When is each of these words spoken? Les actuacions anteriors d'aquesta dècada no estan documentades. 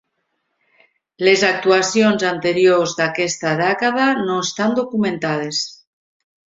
Les 1.27 1.43
actuacions 1.49 2.25
anteriors 2.31 2.97
d'aquesta 3.03 3.55
dècada 3.63 4.09
no 4.25 4.43
estan 4.49 4.79
documentades. 4.83 5.67